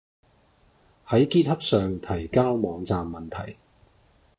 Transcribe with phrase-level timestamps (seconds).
[1.05, 3.57] 喺 GitHub 上提交網站問題